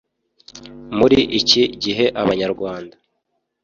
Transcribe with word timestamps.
Muri 0.97 1.19
iki 1.39 1.63
gihe 1.83 2.05
Abanyarwanda 2.21 2.95